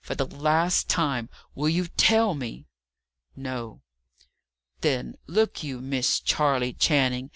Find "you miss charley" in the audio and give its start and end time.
5.62-6.72